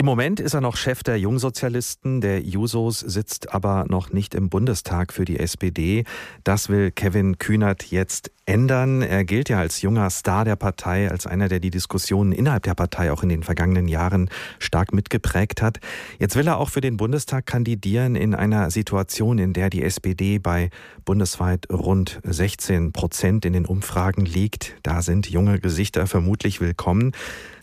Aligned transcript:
Im 0.00 0.06
Moment 0.06 0.38
ist 0.38 0.54
er 0.54 0.60
noch 0.60 0.76
Chef 0.76 1.02
der 1.02 1.18
Jungsozialisten, 1.18 2.20
der 2.20 2.40
Jusos, 2.40 3.00
sitzt 3.00 3.52
aber 3.52 3.84
noch 3.88 4.12
nicht 4.12 4.32
im 4.36 4.48
Bundestag 4.48 5.12
für 5.12 5.24
die 5.24 5.40
SPD. 5.40 6.04
Das 6.44 6.68
will 6.68 6.92
Kevin 6.92 7.38
Kühnert 7.38 7.82
jetzt 7.90 8.30
ändern. 8.46 9.02
Er 9.02 9.24
gilt 9.24 9.48
ja 9.48 9.58
als 9.58 9.82
junger 9.82 10.08
Star 10.10 10.44
der 10.44 10.54
Partei, 10.54 11.10
als 11.10 11.26
einer, 11.26 11.48
der 11.48 11.58
die 11.58 11.70
Diskussionen 11.70 12.30
innerhalb 12.30 12.62
der 12.62 12.76
Partei 12.76 13.10
auch 13.10 13.24
in 13.24 13.28
den 13.28 13.42
vergangenen 13.42 13.88
Jahren 13.88 14.30
stark 14.60 14.94
mitgeprägt 14.94 15.62
hat. 15.62 15.80
Jetzt 16.20 16.36
will 16.36 16.46
er 16.46 16.58
auch 16.58 16.70
für 16.70 16.80
den 16.80 16.96
Bundestag 16.96 17.46
kandidieren 17.46 18.14
in 18.14 18.36
einer 18.36 18.70
Situation, 18.70 19.38
in 19.38 19.52
der 19.52 19.68
die 19.68 19.82
SPD 19.82 20.38
bei 20.38 20.70
bundesweit 21.04 21.66
rund 21.72 22.20
16 22.22 22.92
Prozent 22.92 23.44
in 23.44 23.52
den 23.52 23.66
Umfragen 23.66 24.24
liegt. 24.24 24.76
Da 24.84 25.02
sind 25.02 25.28
junge 25.28 25.58
Gesichter 25.58 26.06
vermutlich 26.06 26.60
willkommen. 26.60 27.10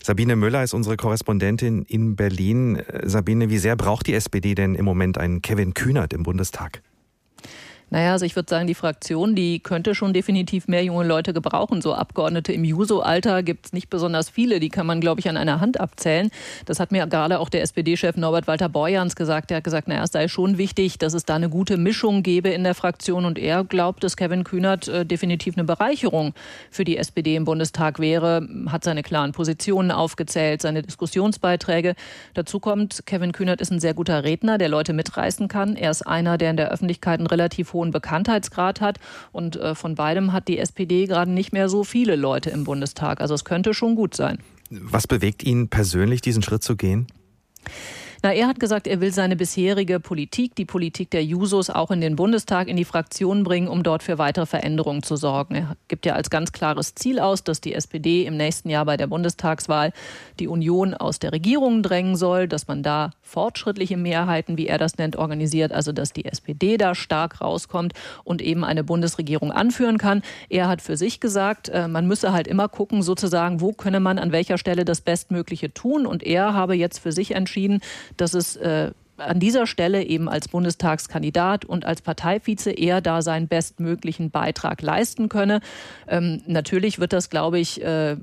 Sabine 0.06 0.36
Müller 0.36 0.62
ist 0.62 0.72
unsere 0.72 0.96
Korrespondentin 0.96 1.82
in 1.82 2.14
Berlin. 2.14 2.76
Äh, 2.76 3.08
Sabine, 3.08 3.50
wie 3.50 3.58
sehr 3.58 3.74
braucht 3.74 4.06
die 4.06 4.14
SPD 4.14 4.54
denn 4.54 4.76
im 4.76 4.84
Moment 4.84 5.18
einen 5.18 5.42
Kevin 5.42 5.74
Kühnert 5.74 6.12
im 6.12 6.22
Bundestag? 6.22 6.80
Naja, 7.88 8.12
also 8.12 8.26
ich 8.26 8.34
würde 8.34 8.50
sagen, 8.50 8.66
die 8.66 8.74
Fraktion, 8.74 9.36
die 9.36 9.60
könnte 9.60 9.94
schon 9.94 10.12
definitiv 10.12 10.66
mehr 10.66 10.82
junge 10.82 11.04
Leute 11.04 11.32
gebrauchen. 11.32 11.80
So 11.80 11.94
Abgeordnete 11.94 12.52
im 12.52 12.64
Juso-Alter 12.64 13.44
gibt 13.44 13.66
es 13.66 13.72
nicht 13.72 13.90
besonders 13.90 14.28
viele. 14.28 14.58
Die 14.58 14.70
kann 14.70 14.86
man, 14.86 15.00
glaube 15.00 15.20
ich, 15.20 15.28
an 15.28 15.36
einer 15.36 15.60
Hand 15.60 15.78
abzählen. 15.78 16.30
Das 16.64 16.80
hat 16.80 16.90
mir 16.90 17.06
gerade 17.06 17.38
auch 17.38 17.48
der 17.48 17.62
SPD-Chef 17.62 18.16
Norbert 18.16 18.48
Walter 18.48 18.68
Borjans 18.68 19.14
gesagt. 19.14 19.52
Er 19.52 19.58
hat 19.58 19.64
gesagt, 19.64 19.86
naja, 19.86 20.02
es 20.02 20.10
sei 20.10 20.26
schon 20.26 20.58
wichtig, 20.58 20.98
dass 20.98 21.14
es 21.14 21.26
da 21.26 21.36
eine 21.36 21.48
gute 21.48 21.76
Mischung 21.76 22.24
gäbe 22.24 22.48
in 22.48 22.64
der 22.64 22.74
Fraktion. 22.74 23.24
Und 23.24 23.38
er 23.38 23.62
glaubt, 23.62 24.02
dass 24.02 24.16
Kevin 24.16 24.42
Kühnert 24.42 24.88
äh, 24.88 25.06
definitiv 25.06 25.56
eine 25.56 25.62
Bereicherung 25.62 26.34
für 26.72 26.84
die 26.84 26.96
SPD 26.96 27.36
im 27.36 27.44
Bundestag 27.44 28.00
wäre. 28.00 28.48
Hat 28.66 28.82
seine 28.82 29.04
klaren 29.04 29.30
Positionen 29.30 29.92
aufgezählt, 29.92 30.60
seine 30.60 30.82
Diskussionsbeiträge. 30.82 31.94
Dazu 32.34 32.58
kommt, 32.58 33.06
Kevin 33.06 33.30
Kühnert 33.30 33.60
ist 33.60 33.70
ein 33.70 33.78
sehr 33.78 33.94
guter 33.94 34.24
Redner, 34.24 34.58
der 34.58 34.68
Leute 34.68 34.92
mitreißen 34.92 35.46
kann. 35.46 35.76
Er 35.76 35.92
ist 35.92 36.04
einer, 36.04 36.36
der 36.36 36.50
in 36.50 36.56
der 36.56 36.72
Öffentlichkeit 36.72 37.20
einen 37.20 37.28
relativ 37.28 37.76
hohen 37.76 37.85
Bekanntheitsgrad 37.90 38.80
hat. 38.80 38.98
Und 39.32 39.56
äh, 39.56 39.74
von 39.74 39.94
beidem 39.94 40.32
hat 40.32 40.48
die 40.48 40.58
SPD 40.58 41.06
gerade 41.06 41.30
nicht 41.30 41.52
mehr 41.52 41.68
so 41.68 41.84
viele 41.84 42.16
Leute 42.16 42.50
im 42.50 42.64
Bundestag. 42.64 43.20
Also 43.20 43.34
es 43.34 43.44
könnte 43.44 43.74
schon 43.74 43.94
gut 43.94 44.14
sein. 44.14 44.38
Was 44.70 45.06
bewegt 45.06 45.44
ihn 45.44 45.68
persönlich, 45.68 46.20
diesen 46.20 46.42
Schritt 46.42 46.62
zu 46.62 46.76
gehen? 46.76 47.06
Na, 48.22 48.32
er 48.32 48.48
hat 48.48 48.60
gesagt, 48.60 48.86
er 48.86 49.00
will 49.00 49.12
seine 49.12 49.36
bisherige 49.36 50.00
Politik, 50.00 50.54
die 50.54 50.64
Politik 50.64 51.10
der 51.10 51.24
Jusos, 51.24 51.70
auch 51.70 51.90
in 51.90 52.00
den 52.00 52.16
Bundestag, 52.16 52.68
in 52.68 52.76
die 52.76 52.84
Fraktion 52.84 53.44
bringen, 53.44 53.68
um 53.68 53.82
dort 53.82 54.02
für 54.02 54.18
weitere 54.18 54.46
Veränderungen 54.46 55.02
zu 55.02 55.16
sorgen. 55.16 55.54
Er 55.54 55.76
gibt 55.88 56.06
ja 56.06 56.14
als 56.14 56.30
ganz 56.30 56.52
klares 56.52 56.94
Ziel 56.94 57.20
aus, 57.20 57.44
dass 57.44 57.60
die 57.60 57.74
SPD 57.74 58.24
im 58.24 58.36
nächsten 58.36 58.70
Jahr 58.70 58.84
bei 58.84 58.96
der 58.96 59.06
Bundestagswahl 59.06 59.92
die 60.40 60.48
Union 60.48 60.94
aus 60.94 61.18
der 61.18 61.32
Regierung 61.32 61.82
drängen 61.82 62.16
soll, 62.16 62.48
dass 62.48 62.68
man 62.68 62.82
da 62.82 63.10
fortschrittliche 63.22 63.96
Mehrheiten, 63.96 64.56
wie 64.56 64.66
er 64.66 64.78
das 64.78 64.96
nennt, 64.96 65.16
organisiert, 65.16 65.72
also 65.72 65.92
dass 65.92 66.12
die 66.12 66.24
SPD 66.24 66.76
da 66.76 66.94
stark 66.94 67.40
rauskommt 67.40 67.92
und 68.24 68.40
eben 68.40 68.64
eine 68.64 68.84
Bundesregierung 68.84 69.52
anführen 69.52 69.98
kann. 69.98 70.22
Er 70.48 70.68
hat 70.68 70.80
für 70.80 70.96
sich 70.96 71.20
gesagt, 71.20 71.68
äh, 71.68 71.88
man 71.88 72.06
müsse 72.06 72.32
halt 72.32 72.46
immer 72.46 72.68
gucken, 72.68 73.02
sozusagen, 73.02 73.60
wo 73.60 73.72
könne 73.72 74.00
man 74.00 74.18
an 74.18 74.32
welcher 74.32 74.58
Stelle 74.58 74.84
das 74.84 75.00
Bestmögliche 75.00 75.72
tun. 75.72 76.06
Und 76.06 76.22
er 76.22 76.54
habe 76.54 76.74
jetzt 76.74 76.98
für 76.98 77.12
sich 77.12 77.34
entschieden, 77.34 77.80
dass 78.16 78.34
es 78.34 78.56
äh, 78.56 78.90
an 79.18 79.40
dieser 79.40 79.66
Stelle 79.66 80.02
eben 80.02 80.28
als 80.28 80.48
Bundestagskandidat 80.48 81.64
und 81.64 81.84
als 81.84 82.02
Parteivize 82.02 82.70
eher 82.70 83.00
da 83.00 83.22
seinen 83.22 83.48
bestmöglichen 83.48 84.30
Beitrag 84.30 84.82
leisten 84.82 85.28
könne. 85.28 85.60
Ähm, 86.06 86.42
natürlich 86.46 86.98
wird 86.98 87.12
das, 87.12 87.30
glaube 87.30 87.58
ich, 87.58 87.82
äh, 87.82 88.16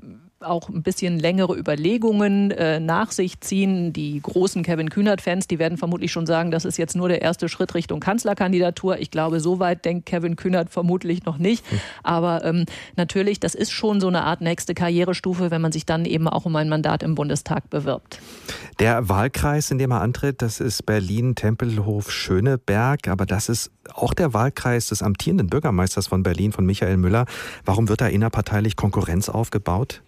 auch 0.44 0.68
ein 0.68 0.82
bisschen 0.82 1.18
längere 1.18 1.56
Überlegungen 1.56 2.50
äh, 2.50 2.80
nach 2.80 3.12
sich 3.12 3.40
ziehen. 3.40 3.92
Die 3.92 4.20
großen 4.20 4.62
Kevin 4.62 4.90
Kühnert-Fans, 4.90 5.48
die 5.48 5.58
werden 5.58 5.78
vermutlich 5.78 6.12
schon 6.12 6.26
sagen, 6.26 6.50
das 6.50 6.64
ist 6.64 6.76
jetzt 6.76 6.96
nur 6.96 7.08
der 7.08 7.22
erste 7.22 7.48
Schritt 7.48 7.74
Richtung 7.74 8.00
Kanzlerkandidatur. 8.00 8.98
Ich 8.98 9.10
glaube, 9.10 9.40
so 9.40 9.58
weit 9.58 9.84
denkt 9.84 10.06
Kevin 10.06 10.36
Kühnert 10.36 10.70
vermutlich 10.70 11.24
noch 11.24 11.38
nicht. 11.38 11.68
Hm. 11.70 11.80
Aber 12.02 12.44
ähm, 12.44 12.64
natürlich, 12.96 13.40
das 13.40 13.54
ist 13.54 13.72
schon 13.72 14.00
so 14.00 14.08
eine 14.08 14.24
Art 14.24 14.40
nächste 14.40 14.74
Karrierestufe, 14.74 15.50
wenn 15.50 15.60
man 15.60 15.72
sich 15.72 15.86
dann 15.86 16.04
eben 16.04 16.28
auch 16.28 16.44
um 16.44 16.54
ein 16.56 16.68
Mandat 16.68 17.02
im 17.02 17.14
Bundestag 17.14 17.70
bewirbt. 17.70 18.20
Der 18.78 19.08
Wahlkreis, 19.08 19.70
in 19.70 19.78
dem 19.78 19.92
er 19.92 20.00
antritt, 20.00 20.42
das 20.42 20.60
ist 20.60 20.84
Berlin-Tempelhof-Schöneberg. 20.86 23.08
Aber 23.08 23.26
das 23.26 23.48
ist 23.48 23.70
auch 23.92 24.14
der 24.14 24.32
Wahlkreis 24.34 24.88
des 24.88 25.02
amtierenden 25.02 25.48
Bürgermeisters 25.48 26.08
von 26.08 26.22
Berlin, 26.22 26.52
von 26.52 26.66
Michael 26.66 26.96
Müller. 26.96 27.26
Warum 27.64 27.88
wird 27.88 28.00
da 28.00 28.06
innerparteilich 28.06 28.76
Konkurrenz 28.76 29.28
aufgebaut? 29.28 30.02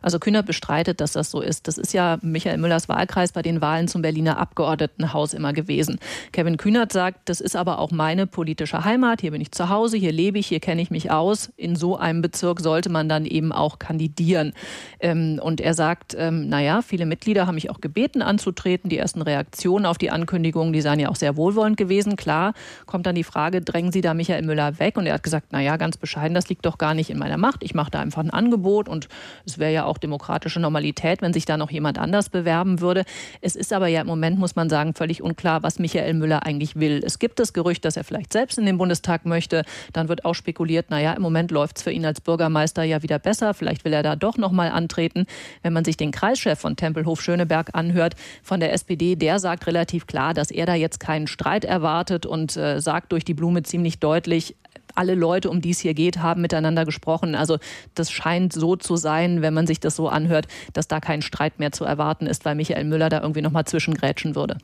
Also 0.00 0.18
Kühner 0.18 0.42
bestreitet, 0.42 1.00
dass 1.00 1.12
das 1.12 1.30
so 1.30 1.40
ist. 1.40 1.68
Das 1.68 1.78
ist 1.78 1.92
ja 1.92 2.18
Michael 2.22 2.58
Müllers 2.58 2.88
Wahlkreis 2.88 3.32
bei 3.32 3.42
den 3.42 3.60
Wahlen 3.60 3.88
zum 3.88 4.02
Berliner 4.02 4.38
Abgeordnetenhaus 4.38 5.34
immer 5.34 5.52
gewesen. 5.52 5.98
Kevin 6.32 6.56
Kühnert 6.56 6.92
sagt, 6.92 7.28
das 7.28 7.40
ist 7.40 7.56
aber 7.56 7.78
auch 7.78 7.90
meine 7.90 8.26
politische 8.26 8.84
Heimat. 8.84 9.20
Hier 9.20 9.30
bin 9.30 9.40
ich 9.40 9.52
zu 9.52 9.68
Hause, 9.68 9.96
hier 9.96 10.12
lebe 10.12 10.38
ich, 10.38 10.46
hier 10.46 10.60
kenne 10.60 10.82
ich 10.82 10.90
mich 10.90 11.10
aus. 11.10 11.50
In 11.56 11.76
so 11.76 11.96
einem 11.96 12.22
Bezirk 12.22 12.60
sollte 12.60 12.90
man 12.90 13.08
dann 13.08 13.26
eben 13.26 13.52
auch 13.52 13.78
kandidieren. 13.78 14.52
Ähm, 15.00 15.40
und 15.42 15.60
er 15.60 15.74
sagt, 15.74 16.14
ähm, 16.18 16.48
naja, 16.48 16.82
viele 16.82 17.06
Mitglieder 17.06 17.46
haben 17.46 17.54
mich 17.54 17.70
auch 17.70 17.80
gebeten 17.80 18.22
anzutreten. 18.22 18.90
Die 18.90 18.98
ersten 18.98 19.22
Reaktionen 19.22 19.86
auf 19.86 19.98
die 19.98 20.10
Ankündigung, 20.10 20.72
die 20.72 20.80
seien 20.80 21.00
ja 21.00 21.08
auch 21.08 21.16
sehr 21.16 21.36
wohlwollend 21.36 21.76
gewesen. 21.76 22.16
Klar, 22.16 22.54
kommt 22.86 23.06
dann 23.06 23.14
die 23.14 23.24
Frage, 23.24 23.60
drängen 23.60 23.92
Sie 23.92 24.00
da 24.00 24.14
Michael 24.14 24.42
Müller 24.42 24.78
weg? 24.78 24.96
Und 24.96 25.06
er 25.06 25.14
hat 25.14 25.22
gesagt, 25.22 25.52
naja, 25.52 25.76
ganz 25.76 25.96
bescheiden, 25.96 26.34
das 26.34 26.48
liegt 26.48 26.66
doch 26.66 26.78
gar 26.78 26.94
nicht 26.94 27.10
in 27.10 27.18
meiner 27.18 27.38
Macht. 27.38 27.62
Ich 27.62 27.74
mache 27.74 27.90
da 27.90 28.00
einfach 28.00 28.22
ein 28.22 28.30
Angebot 28.30 28.88
und 28.88 29.08
es 29.46 29.58
wäre 29.62 29.72
ja 29.72 29.84
auch 29.84 29.96
demokratische 29.96 30.60
Normalität, 30.60 31.22
wenn 31.22 31.32
sich 31.32 31.46
da 31.46 31.56
noch 31.56 31.70
jemand 31.70 31.98
anders 31.98 32.28
bewerben 32.28 32.80
würde. 32.80 33.04
Es 33.40 33.56
ist 33.56 33.72
aber 33.72 33.86
ja 33.86 34.02
im 34.02 34.06
Moment, 34.06 34.38
muss 34.38 34.56
man 34.56 34.68
sagen, 34.68 34.92
völlig 34.92 35.22
unklar, 35.22 35.62
was 35.62 35.78
Michael 35.78 36.14
Müller 36.14 36.44
eigentlich 36.44 36.76
will. 36.76 37.00
Es 37.02 37.18
gibt 37.18 37.38
das 37.38 37.54
Gerücht, 37.54 37.84
dass 37.84 37.96
er 37.96 38.04
vielleicht 38.04 38.32
selbst 38.32 38.58
in 38.58 38.66
den 38.66 38.76
Bundestag 38.76 39.24
möchte. 39.24 39.62
Dann 39.92 40.08
wird 40.08 40.24
auch 40.26 40.34
spekuliert, 40.34 40.90
naja, 40.90 41.12
im 41.14 41.22
Moment 41.22 41.50
läuft 41.50 41.78
es 41.78 41.82
für 41.84 41.92
ihn 41.92 42.04
als 42.04 42.20
Bürgermeister 42.20 42.82
ja 42.82 43.02
wieder 43.02 43.18
besser. 43.18 43.54
Vielleicht 43.54 43.84
will 43.84 43.92
er 43.92 44.02
da 44.02 44.16
doch 44.16 44.36
nochmal 44.36 44.70
antreten. 44.70 45.26
Wenn 45.62 45.72
man 45.72 45.84
sich 45.84 45.96
den 45.96 46.10
Kreischef 46.10 46.58
von 46.58 46.76
Tempelhof 46.76 47.22
Schöneberg 47.22 47.70
anhört, 47.72 48.16
von 48.42 48.60
der 48.60 48.72
SPD, 48.72 49.14
der 49.14 49.38
sagt 49.38 49.66
relativ 49.66 50.06
klar, 50.06 50.34
dass 50.34 50.50
er 50.50 50.66
da 50.66 50.74
jetzt 50.74 50.98
keinen 50.98 51.28
Streit 51.28 51.64
erwartet 51.64 52.26
und 52.26 52.56
äh, 52.56 52.80
sagt 52.80 53.12
durch 53.12 53.24
die 53.24 53.34
Blume 53.34 53.62
ziemlich 53.62 54.00
deutlich, 54.00 54.56
alle 54.94 55.14
Leute, 55.14 55.50
um 55.50 55.60
die 55.60 55.70
es 55.70 55.80
hier 55.80 55.94
geht, 55.94 56.18
haben 56.18 56.42
miteinander 56.42 56.84
gesprochen. 56.84 57.34
Also 57.34 57.58
das 57.94 58.10
scheint 58.10 58.52
so 58.52 58.76
zu 58.76 58.96
sein, 58.96 59.42
wenn 59.42 59.54
man 59.54 59.66
sich 59.66 59.80
das 59.80 59.96
so 59.96 60.08
anhört, 60.08 60.48
dass 60.72 60.88
da 60.88 61.00
kein 61.00 61.22
Streit 61.22 61.58
mehr 61.58 61.72
zu 61.72 61.84
erwarten 61.84 62.26
ist, 62.26 62.44
weil 62.44 62.54
Michael 62.54 62.84
Müller 62.84 63.08
da 63.08 63.20
irgendwie 63.20 63.42
nochmal 63.42 63.64
zwischengrätschen 63.64 64.34
würde. 64.34 64.58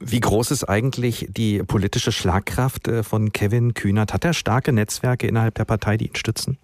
Wie 0.00 0.20
groß 0.20 0.50
ist 0.50 0.64
eigentlich 0.64 1.28
die 1.30 1.62
politische 1.62 2.12
Schlagkraft 2.12 2.88
äh, 2.88 3.02
von 3.02 3.32
Kevin 3.32 3.74
Kühnert? 3.74 4.12
Hat 4.12 4.24
er 4.24 4.34
starke 4.34 4.72
Netzwerke 4.72 5.26
innerhalb 5.26 5.54
der 5.54 5.64
Partei, 5.64 5.96
die 5.96 6.06
ihn 6.08 6.16
stützen? 6.16 6.58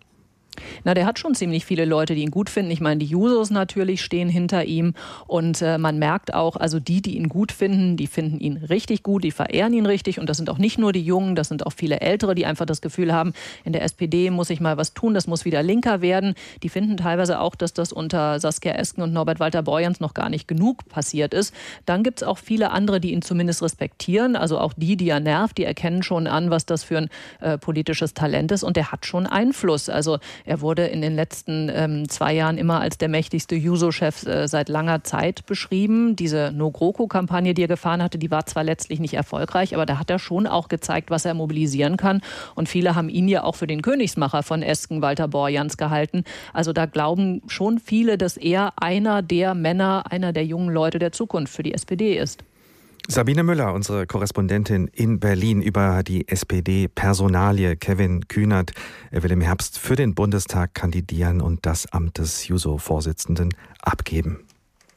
Na, 0.84 0.94
der 0.94 1.06
hat 1.06 1.18
schon 1.18 1.34
ziemlich 1.34 1.64
viele 1.64 1.84
Leute, 1.84 2.14
die 2.14 2.22
ihn 2.22 2.30
gut 2.30 2.50
finden. 2.50 2.70
Ich 2.70 2.80
meine, 2.80 2.98
die 2.98 3.06
Jusos 3.06 3.50
natürlich 3.50 4.02
stehen 4.02 4.28
hinter 4.28 4.64
ihm 4.64 4.94
und 5.26 5.62
äh, 5.62 5.78
man 5.78 5.98
merkt 5.98 6.34
auch, 6.34 6.56
also 6.56 6.80
die, 6.80 7.02
die 7.02 7.16
ihn 7.16 7.28
gut 7.28 7.52
finden, 7.52 7.96
die 7.96 8.06
finden 8.06 8.40
ihn 8.40 8.56
richtig 8.56 9.02
gut, 9.02 9.24
die 9.24 9.30
verehren 9.30 9.72
ihn 9.72 9.86
richtig 9.86 10.18
und 10.18 10.28
das 10.28 10.36
sind 10.36 10.50
auch 10.50 10.58
nicht 10.58 10.78
nur 10.78 10.92
die 10.92 11.02
Jungen, 11.02 11.34
das 11.34 11.48
sind 11.48 11.66
auch 11.66 11.72
viele 11.72 12.00
Ältere, 12.00 12.34
die 12.34 12.46
einfach 12.46 12.66
das 12.66 12.80
Gefühl 12.80 13.12
haben, 13.12 13.32
in 13.64 13.72
der 13.72 13.82
SPD 13.82 14.30
muss 14.30 14.50
ich 14.50 14.60
mal 14.60 14.76
was 14.76 14.94
tun, 14.94 15.14
das 15.14 15.26
muss 15.26 15.44
wieder 15.44 15.62
linker 15.62 16.00
werden. 16.00 16.34
Die 16.62 16.68
finden 16.68 16.96
teilweise 16.96 17.40
auch, 17.40 17.54
dass 17.54 17.72
das 17.72 17.92
unter 17.92 18.40
Saskia 18.40 18.72
Esken 18.72 19.02
und 19.02 19.12
Norbert 19.12 19.40
Walter 19.40 19.62
Borjans 19.62 20.00
noch 20.00 20.14
gar 20.14 20.28
nicht 20.28 20.48
genug 20.48 20.88
passiert 20.88 21.34
ist. 21.34 21.54
Dann 21.86 22.02
gibt 22.02 22.22
es 22.22 22.28
auch 22.28 22.38
viele 22.38 22.70
andere, 22.70 23.00
die 23.00 23.12
ihn 23.12 23.22
zumindest 23.22 23.62
respektieren, 23.62 24.36
also 24.36 24.58
auch 24.58 24.72
die, 24.76 24.96
die 24.96 25.08
er 25.08 25.20
nervt, 25.20 25.58
die 25.58 25.64
erkennen 25.64 26.02
schon 26.02 26.26
an, 26.26 26.50
was 26.50 26.66
das 26.66 26.84
für 26.84 26.98
ein 26.98 27.08
äh, 27.40 27.58
politisches 27.58 28.14
Talent 28.14 28.52
ist 28.52 28.62
und 28.62 28.76
der 28.76 28.92
hat 28.92 29.06
schon 29.06 29.26
Einfluss. 29.26 29.88
Also 29.88 30.18
er 30.50 30.62
wurde 30.62 30.84
in 30.86 31.00
den 31.00 31.14
letzten 31.14 31.70
ähm, 31.72 32.08
zwei 32.08 32.34
Jahren 32.34 32.58
immer 32.58 32.80
als 32.80 32.98
der 32.98 33.08
mächtigste 33.08 33.54
Juso-Chef 33.54 34.26
äh, 34.26 34.48
seit 34.48 34.68
langer 34.68 35.04
Zeit 35.04 35.46
beschrieben. 35.46 36.16
Diese 36.16 36.50
No-GroKo-Kampagne, 36.52 37.54
die 37.54 37.62
er 37.62 37.68
gefahren 37.68 38.02
hatte, 38.02 38.18
die 38.18 38.32
war 38.32 38.46
zwar 38.46 38.64
letztlich 38.64 38.98
nicht 38.98 39.14
erfolgreich, 39.14 39.76
aber 39.76 39.86
da 39.86 40.00
hat 40.00 40.10
er 40.10 40.18
schon 40.18 40.48
auch 40.48 40.66
gezeigt, 40.66 41.08
was 41.12 41.24
er 41.24 41.34
mobilisieren 41.34 41.96
kann. 41.96 42.20
Und 42.56 42.68
viele 42.68 42.96
haben 42.96 43.08
ihn 43.08 43.28
ja 43.28 43.44
auch 43.44 43.54
für 43.54 43.68
den 43.68 43.80
Königsmacher 43.80 44.42
von 44.42 44.62
Esken, 44.62 45.02
Walter 45.02 45.28
Borjans, 45.28 45.76
gehalten. 45.76 46.24
Also 46.52 46.72
da 46.72 46.86
glauben 46.86 47.42
schon 47.46 47.78
viele, 47.78 48.18
dass 48.18 48.36
er 48.36 48.72
einer 48.74 49.22
der 49.22 49.54
Männer, 49.54 50.10
einer 50.10 50.32
der 50.32 50.44
jungen 50.44 50.74
Leute 50.74 50.98
der 50.98 51.12
Zukunft 51.12 51.54
für 51.54 51.62
die 51.62 51.74
SPD 51.74 52.18
ist. 52.18 52.42
Sabine 53.08 53.42
Müller, 53.42 53.74
unsere 53.74 54.06
Korrespondentin 54.06 54.86
in 54.88 55.18
Berlin 55.18 55.62
über 55.62 56.02
die 56.02 56.28
SPD-Personalie 56.28 57.76
Kevin 57.76 58.28
Kühnert. 58.28 58.72
Er 59.10 59.22
will 59.22 59.32
im 59.32 59.40
Herbst 59.40 59.78
für 59.78 59.96
den 59.96 60.14
Bundestag 60.14 60.74
kandidieren 60.74 61.40
und 61.40 61.66
das 61.66 61.86
Amt 61.92 62.18
des 62.18 62.46
Juso-Vorsitzenden 62.46 63.54
abgeben. 63.80 64.44